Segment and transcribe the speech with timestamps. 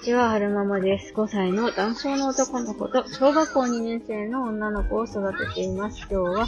[0.00, 1.12] ちは、はるままです。
[1.12, 5.98] 5歳の男性の男の子と小学校2年生の女の子を育てています。
[5.98, 6.46] 今日は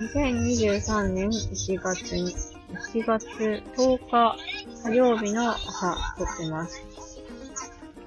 [0.00, 2.34] 2023年1月に、
[2.94, 3.26] 1月
[3.76, 4.36] 10日
[4.82, 6.82] 火曜日の朝撮ってます。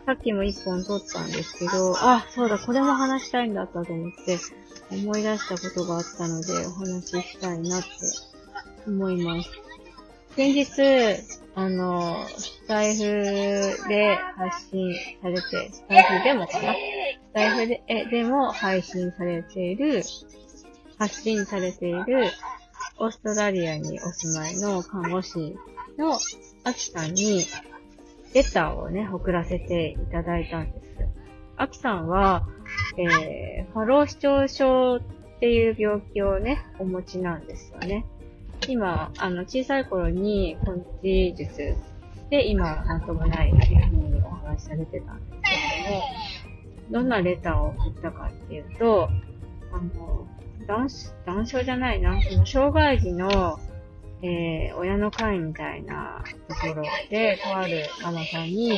[0.07, 4.39] さっきも1本撮ったんですけど、あ、そうだ、これも話したいんだったと思って
[4.91, 7.87] 思い出したことがあったのでお話ししたいなって
[8.87, 9.68] 思います。
[10.39, 11.21] 先日、
[11.53, 13.03] あの、スタイフ
[13.89, 16.73] で発信されて、スタイフでもかな？
[16.73, 16.77] ス
[17.33, 20.01] タイフでえでも配信されている、
[20.97, 22.29] 発信されている、
[22.99, 25.57] オーストラリアにお住まいの看護師
[25.97, 26.17] の
[26.63, 27.43] アキさんに、
[28.33, 30.85] レターをね、送らせていただいたんです。
[31.57, 32.47] アキさんは、
[32.97, 35.01] えー、ファロー視聴症っ
[35.41, 38.05] ていう病気をね、お持ちなんですよね。
[38.69, 40.57] 今、あの、小さい頃に、
[41.03, 41.75] 根治術
[42.29, 45.49] で、今はなんともないっていうふうにお話しされてたんですけ
[45.83, 46.03] れども、
[46.91, 49.09] どんなレターを送ったかっていうと、
[49.71, 50.27] あの、
[50.67, 53.59] 男子男症じゃないな、その障害児の、
[54.21, 58.73] えー、親の会みたいなところで、とあるママさんに、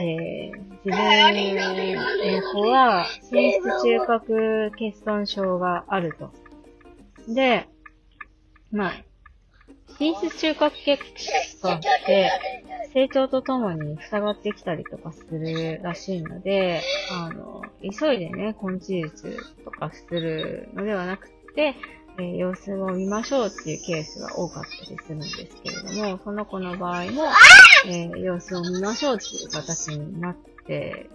[0.00, 6.30] えー、自分の子は、滲出中核欠損症があると。
[7.28, 7.68] で、
[8.70, 8.92] まあ、
[9.98, 10.98] 品質中核血
[11.60, 12.30] 管って
[12.92, 21.74] 成長とともに塞がってきたりとかするらしいので、あの、急いでね、根治術とかするのではなくて、
[22.18, 27.24] えー、様子を見ましょうっていうケースが多かったりするんですけれども、その子の場合も、
[27.86, 31.08] えー、様子を見ましょうっていう形になって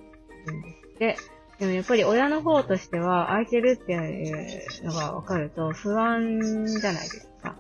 [0.48, 1.18] るんですって。
[1.60, 7.56] でもやっぱり親の方としては空いてるっていうのが分かると不安じゃないですか。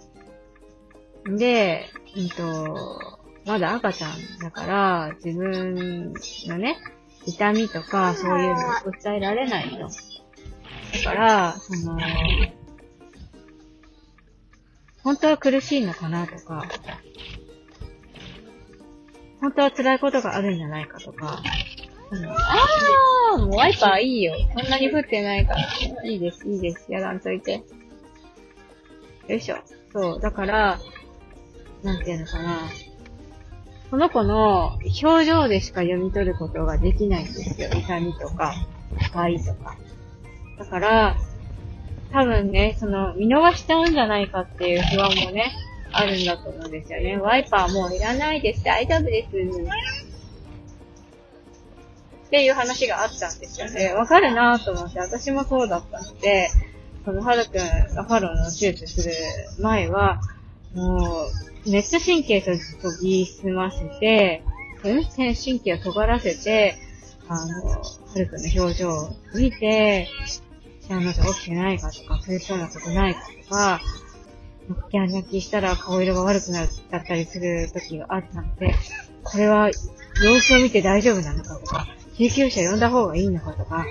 [1.35, 6.13] で、うんと、まだ赤ちゃんだから、自分
[6.47, 6.77] のね、
[7.25, 9.77] 痛みとかそういうのを訴えられないと。
[9.77, 11.97] だから、その、
[15.03, 16.65] 本当は苦しいのかなとか、
[19.41, 21.41] 本当は辛いことがあるんじゃないかとか、
[22.09, 24.35] うん、あーもうワイパーいいよ。
[24.57, 25.61] そんなに降ってないから。
[26.05, 26.91] いいです、いいです。
[26.91, 27.63] やらんといて。
[29.27, 29.57] よいしょ。
[29.91, 30.79] そう、だから、
[31.83, 32.69] なんていうのかな。
[33.89, 37.69] この子の表情でしか読み取ることができないんですよ。
[37.71, 38.53] 痛みとか、
[38.99, 39.77] 不快とか。
[40.59, 41.17] だから、
[42.11, 45.53] 多分ね、その、見逃しちゃうんじゃないかっていう不安もね、
[45.91, 47.17] あるんだと思うんですよね。
[47.17, 48.63] ワイパーもういらないです。
[48.63, 49.29] 大丈夫です。
[52.27, 53.93] っていう話があったんですよね。
[53.93, 56.49] わかるなと思って、私もそうだったので、
[57.05, 59.13] その、はるくんがファローの手術する
[59.59, 60.19] 前は、
[60.73, 62.59] もう、めっちゃ神経と研
[63.01, 64.43] ぎ澄ませて、
[64.83, 65.05] うん？
[65.05, 66.77] 神経を尖らせて、
[67.27, 67.81] あの、は
[68.15, 70.07] るくんの表情を見て、
[70.81, 73.81] 幸せ起きてないかとか、そういうそうなことないかとか、
[74.91, 76.67] ギャン泣きしたら顔色が悪くなっ
[77.05, 78.73] たりする時があったので、
[79.23, 79.69] これは
[80.23, 83.85] 様子を見て大丈夫なのかとか、救急車呼んだ方がいいのかとか、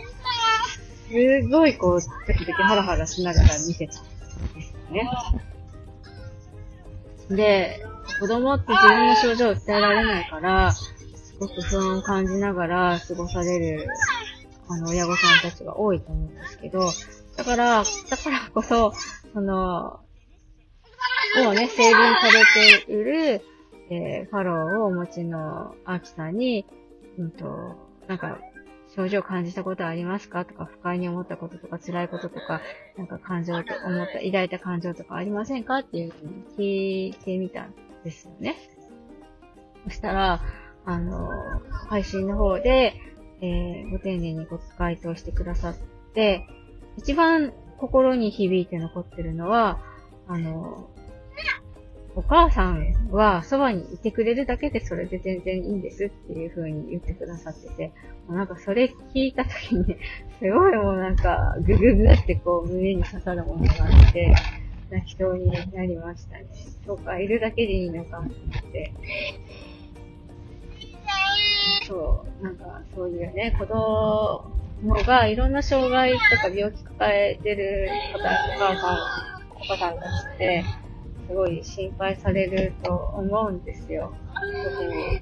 [1.09, 4.05] すごいこう、時々ハラハラしながら見てたん
[4.55, 5.11] ですよね。
[7.29, 7.85] で、
[8.21, 10.95] 子供って自分の症状を伝えられないから、す
[11.39, 13.87] ごく不安を感じながら過ごされる、
[14.69, 16.91] あの、親御さんたちが多いと思うんですけど、
[17.37, 18.93] だから、だからこそ、
[19.33, 20.01] その、
[21.45, 23.43] もうね、成分されている、
[23.91, 26.67] えー、ファローをお持ちのアキさんに、
[27.19, 27.77] うんと、
[28.09, 28.39] なんか、
[28.97, 30.45] 症状感じたことありますか？
[30.47, 32.63] とか、不快に思ったこととか、辛いこととか、
[32.97, 35.79] なんか感情と思った、抱いた感情とかありませんか？
[35.79, 36.27] っていうふう
[36.63, 37.75] に聞いてみたん
[38.05, 38.57] ですよね。
[39.85, 40.41] そしたら、
[40.87, 41.29] あの、
[41.89, 42.95] 配信の方で、
[43.43, 45.75] えー、ご丁寧にご回答してくださっ
[46.15, 46.47] て、
[46.97, 49.79] 一番心に響いて残ってるのは、
[50.27, 50.89] あの、
[52.17, 57.93] お母さんはそばにいてくれるだけでそれで全然いいんですっていう風に言ってくださってて、
[58.27, 59.85] もうなんかそれ聞いた時に、
[60.41, 64.35] すごいもうなんかグググってこう胸に刺さるものがあって、
[64.91, 66.47] 泣きそうになりましたね。
[66.87, 68.93] そうか、いるだけでいいのかと思って。
[71.87, 78.97] そう、なんかそういうね、子供がいろんな障害とか病気抱えてる方、お母さん、
[79.55, 80.65] お母さんたちって、
[81.27, 84.13] すごい心配されると思うんですよ。
[84.35, 85.21] 特に、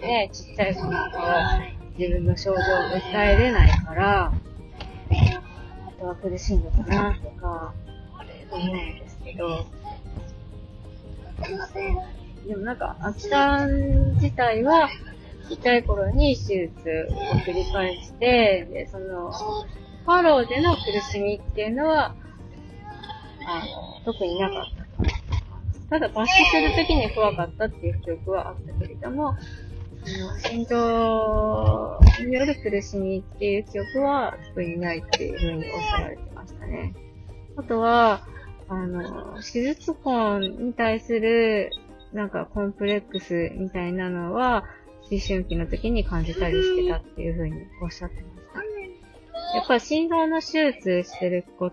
[0.00, 1.62] ね、ちっちゃい子は
[1.98, 2.56] 自分の症状を
[2.98, 4.32] 訴えれないから、
[5.86, 7.74] あとは苦しいのかなとか、
[8.50, 9.66] 思うんですけど、
[12.46, 14.88] でもなんか、秋さん自体は、
[15.50, 19.30] 痛い頃に手術を繰り返して、で、その、
[20.04, 20.80] ファローでの苦
[21.12, 22.14] しみっていうのは、
[23.46, 23.60] あ
[24.04, 24.83] の、特になかった。
[25.94, 29.36] ただ、抜歯するときに怖かったっていう記憶はあったけれども、
[30.42, 36.94] 心臓による苦しみっていう記憶は特にないっていうふうにおっしゃられてましたね。
[37.54, 38.26] あとは、
[38.68, 41.70] あの、手術痕に対する、
[42.12, 44.64] なんかコンプレックスみたいなのは、
[45.12, 48.70] 思春期の時に感じたりしてたっていうふうにおっしゃってまし
[49.52, 49.58] た。
[49.58, 51.72] やっぱ心臓の手術してる子っ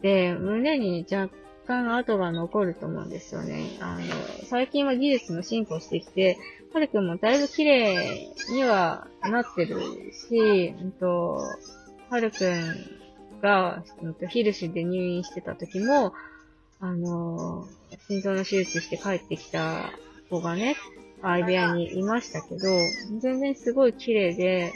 [0.00, 1.30] て、胸に若
[1.66, 3.76] 干跡が残ると思うんですよね。
[3.80, 4.00] あの、
[4.46, 6.38] 最近は技術も進歩してきて、
[6.72, 9.80] はるくんもだいぶ綺麗にはなってる
[10.12, 11.40] し、うんと、
[12.08, 13.84] はるくんが、
[14.28, 16.12] ヒルシで入院してた時も、
[16.80, 17.68] あの、
[18.08, 19.92] 心臓の手術して帰ってきた
[20.30, 20.76] 子がね、
[21.20, 22.60] 相部屋にいましたけど、
[23.20, 24.72] 全然すごい綺麗で、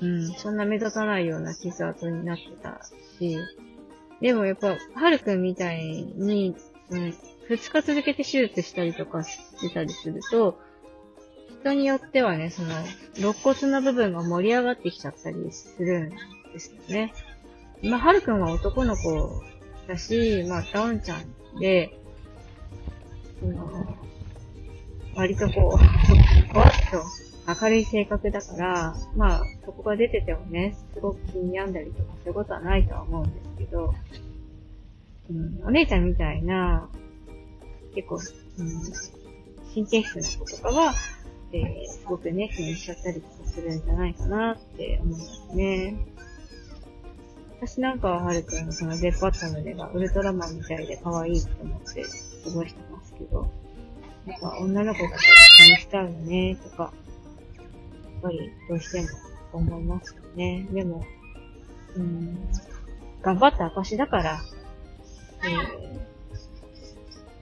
[0.00, 2.80] うん、そんな目立たないような傷跡になってた
[3.18, 3.38] し、
[4.20, 6.54] でもやっぱ、はるくんみたいに、
[6.90, 7.14] うん、
[7.48, 10.58] 二日続けて手術したりとかしてたりすると、
[11.60, 12.74] 人によってはね、その、
[13.16, 16.10] 肋骨の部分が盛り上がってきちゃったりするん
[16.52, 17.12] ですよね。
[17.82, 19.42] まあ、はるくんは男の子
[19.88, 21.98] だし、まあ、ダウンちゃんで、
[23.40, 23.96] その、
[25.14, 27.02] 割とこう、 わっと
[27.60, 33.94] 明るい性格だから、まあ、そこが出ててもね、すごく気に病んだりとかそういうことはないとは思うんですけど、
[35.30, 36.88] うん、お姉ちゃんみたいな、
[37.94, 38.82] 結構、うん、
[39.74, 40.92] 神経質な子とかは、
[41.52, 45.96] えー、すごくね、気にしちゃったりとかするんじゃないかなって思いますね。
[47.60, 52.04] 私なんかははるくんその出っ張った胸がウルトラマンみたいで可愛いと思って
[52.44, 53.50] 過ごしてますけど、
[54.26, 55.16] なんか女の子だと
[55.58, 56.92] 気にしちゃうよね、とか、
[58.22, 59.08] ぱりどうしても
[59.52, 60.66] 思いますよね。
[60.72, 61.04] でも、
[61.96, 62.38] うん、
[63.22, 64.40] 頑張った証だから、
[65.44, 66.00] えー、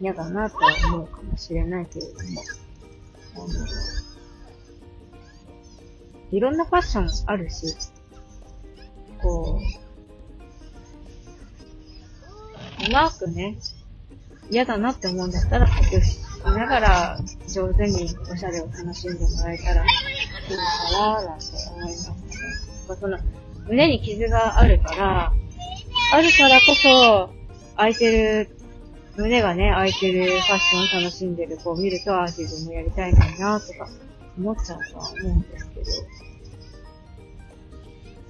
[0.00, 2.42] 嫌だなとは思うかもしれないけれども、
[3.36, 3.46] あの、
[6.30, 7.74] いろんなファッションあるし、
[9.22, 9.64] こう、
[12.88, 13.58] うまくね、
[14.50, 17.18] 嫌だなって思うんだったら隠しながら
[17.48, 21.44] 上手におしゃれを楽しんでもらえたらいいのかななんて
[21.74, 22.16] 思いますね。
[23.00, 23.18] その
[23.66, 25.32] 胸に傷があるから、
[26.12, 27.30] あるからこそ、
[27.76, 28.50] 空いてる、
[29.16, 33.88] 胸がね、空いてるファッションを楽しんでる子を見ると、ああ、自分もやりたいのになとか
[34.38, 35.86] 思っちゃうとは思うんですけど。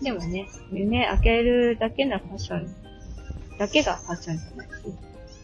[0.03, 2.75] でもね、胸開けるだけのファッション
[3.59, 4.69] だけがファッションじゃない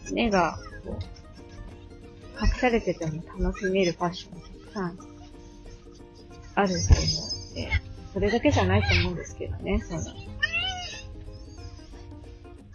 [0.07, 1.24] し、目がこう
[2.41, 4.97] 隠されてても楽しめるファッションたくさん
[6.55, 7.69] あると思うので、
[8.13, 10.01] それだけじゃないと思うんですけどね、その、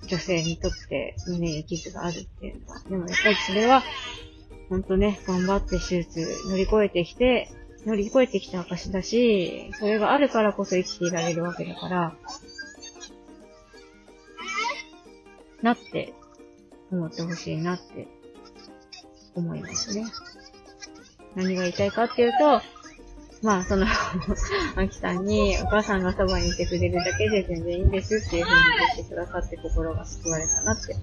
[0.06, 2.80] 女性にとって胸に傷があるっていうのは。
[2.80, 3.82] でもやっぱりそれは、
[4.68, 7.48] ほんとね、頑張って手術乗り越えてきて、
[7.86, 12.16] 乗り越えてきた証だし、それがあるからこそ生きていられるわけだから、
[15.62, 16.12] なって
[16.90, 18.08] 思ってほしいなって
[19.34, 20.06] 思いますね。
[21.34, 22.60] 何が言いたいかっていうと、
[23.42, 23.86] まあ、その
[24.76, 28.64] アキさんにお母さんがそばにいてくれるだけで全然いいんですっていう風に
[28.96, 30.94] 言ってくださって心が救われたなって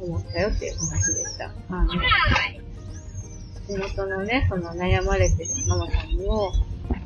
[0.00, 1.52] 思ったよっていう話でした。
[1.68, 1.94] あの、
[3.68, 6.52] 地元のね、その悩まれてるママさんにも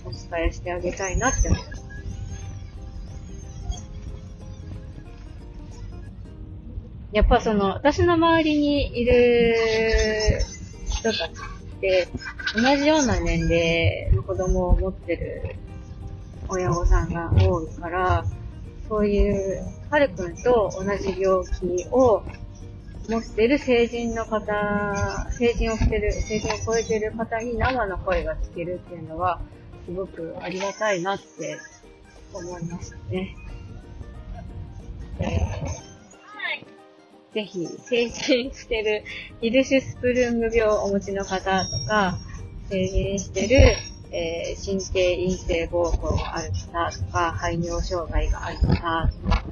[0.05, 1.83] お伝えしてあげたいなって思います。
[7.13, 9.55] やっぱその、私の周りにいる
[11.03, 12.09] 人たちって、
[12.55, 15.57] 同じような年齢の子供を持ってる
[16.49, 18.25] 親御さんが多いから、
[18.89, 22.23] そういう、はるくんと同じ病気を
[23.09, 24.45] 持ってる成人の方、
[25.33, 29.41] 成人をしてる、成人を超えてる方に生の声が聞けるっていうのは、
[29.87, 31.59] すごくありがたいなって
[32.33, 33.35] 思いましたね。
[35.19, 35.92] えー
[37.35, 39.05] ぜひ、成人してる、
[39.41, 42.19] ヒルシュスプルング病をお持ちの方とか、
[42.69, 43.77] 成人してる、
[44.15, 49.45] えー、神経陰性膀胱がある方とか、排尿障害がある方とか、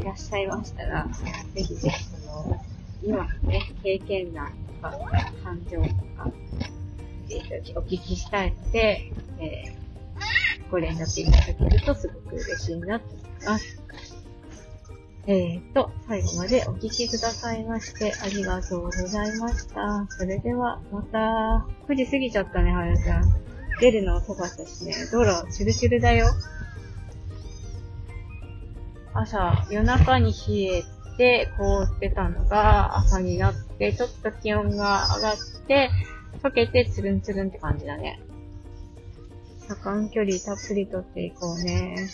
[0.00, 1.08] いらっしゃいましたら、
[1.54, 2.64] ぜひぜひその、
[3.02, 4.98] 今のね、経験談とか、
[5.42, 6.30] 感情とか、
[7.30, 13.82] えー、お聞きしたいので、えー、ご連絡いただけるとすごく嬉しいなと思います。
[15.26, 20.06] えーと、最後までお聞きくださいましてありがとうございました。
[20.10, 23.32] それでは、また、9時過ぎちゃったね、はやちゃん。
[23.80, 24.94] 出るの遅かったしね。
[25.10, 26.26] 道路、チュルチュルだよ。
[29.14, 30.82] 朝、夜中に冷え
[31.16, 35.90] て凍ってたのが、朝になって、ちょっと気温が上がって、
[36.42, 38.20] 溶けてツルンツルンって感じだね。
[39.66, 42.10] 車間距離たっぷり取っていこうね。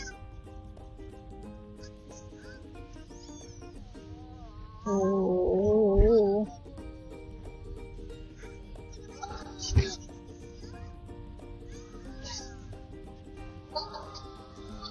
[4.92, 6.50] おー。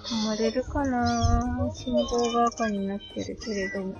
[0.06, 1.70] 止まれるかな？
[1.74, 3.94] 信号が赤になってるけれども。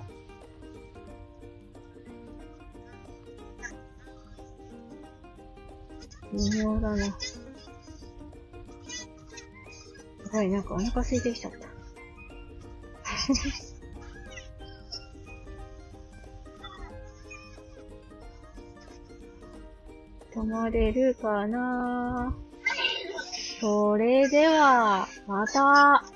[6.33, 7.05] 微妙だな。
[7.05, 7.13] や
[10.33, 11.59] ばい、なんかお腹空いてきちゃった。
[20.33, 22.33] 止まれるかな
[23.59, 26.10] それでは、また。